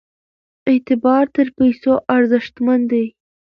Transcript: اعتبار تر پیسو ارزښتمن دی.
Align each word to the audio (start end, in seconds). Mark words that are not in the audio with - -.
اعتبار 0.69 1.23
تر 1.35 1.47
پیسو 1.57 1.91
ارزښتمن 2.15 2.79
دی. 2.91 3.05